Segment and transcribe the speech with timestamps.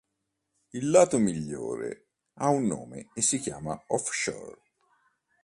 [0.73, 2.07] Il "lato migliore"
[2.39, 4.61] ha un nome e si chiama Offshore.